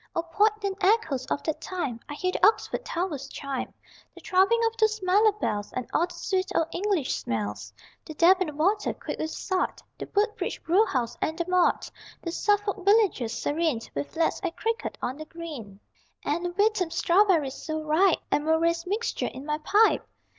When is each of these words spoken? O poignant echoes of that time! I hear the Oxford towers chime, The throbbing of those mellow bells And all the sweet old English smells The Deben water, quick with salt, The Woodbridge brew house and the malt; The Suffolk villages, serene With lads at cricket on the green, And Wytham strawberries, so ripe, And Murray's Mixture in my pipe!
O 0.15 0.23
poignant 0.23 0.83
echoes 0.83 1.27
of 1.27 1.43
that 1.43 1.61
time! 1.61 1.99
I 2.09 2.15
hear 2.15 2.31
the 2.31 2.43
Oxford 2.43 2.83
towers 2.83 3.27
chime, 3.27 3.71
The 4.15 4.21
throbbing 4.21 4.59
of 4.65 4.75
those 4.77 4.99
mellow 5.03 5.31
bells 5.33 5.71
And 5.73 5.87
all 5.93 6.07
the 6.07 6.15
sweet 6.15 6.49
old 6.55 6.69
English 6.71 7.13
smells 7.15 7.71
The 8.03 8.15
Deben 8.15 8.57
water, 8.57 8.95
quick 8.95 9.19
with 9.19 9.29
salt, 9.29 9.83
The 9.99 10.09
Woodbridge 10.15 10.63
brew 10.63 10.87
house 10.87 11.15
and 11.21 11.37
the 11.37 11.45
malt; 11.47 11.91
The 12.23 12.31
Suffolk 12.31 12.83
villages, 12.83 13.37
serene 13.39 13.79
With 13.93 14.15
lads 14.15 14.39
at 14.43 14.57
cricket 14.57 14.97
on 15.03 15.17
the 15.17 15.25
green, 15.25 15.79
And 16.25 16.55
Wytham 16.57 16.89
strawberries, 16.89 17.53
so 17.63 17.83
ripe, 17.83 18.17
And 18.31 18.43
Murray's 18.43 18.87
Mixture 18.87 19.27
in 19.31 19.45
my 19.45 19.59
pipe! 19.59 20.03